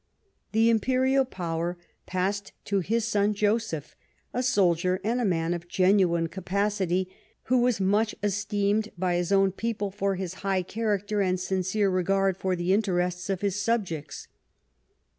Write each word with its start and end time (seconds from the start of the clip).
The 0.51 0.71
imperial 0.71 1.25
power 1.25 1.77
passed 2.07 2.53
to 2.65 2.79
his 2.79 3.05
son 3.05 3.35
Joseph, 3.35 3.95
a 4.33 4.41
soldier 4.41 4.99
and 5.03 5.21
a 5.21 5.25
man 5.25 5.53
of 5.53 5.67
genuine 5.67 6.25
capacity, 6.25 7.07
who 7.43 7.59
was 7.61 7.79
much 7.79 8.15
esteemed 8.23 8.89
by 8.97 9.13
his 9.13 9.31
own 9.31 9.51
people 9.51 9.91
for 9.91 10.15
his 10.15 10.33
high 10.41 10.63
character 10.63 11.21
and 11.21 11.39
sincere 11.39 11.91
regard 11.91 12.35
for 12.35 12.55
the 12.55 12.73
interests 12.73 13.29
of 13.29 13.41
his 13.41 13.61
sub 13.61 13.85
jects. 13.85 14.25